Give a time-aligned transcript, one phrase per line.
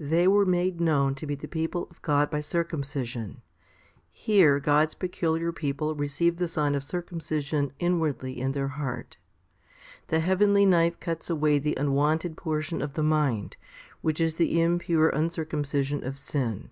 [0.00, 3.40] They were made known to be the people of God by circumcision:
[4.10, 9.16] here, God's peculiar people receive the sign of circumcision inwardly in their heart.
[10.08, 13.56] The heavenly knife cuts away the unwanted portion of the mind,
[14.00, 16.70] which is the impure uncircumcision of sin.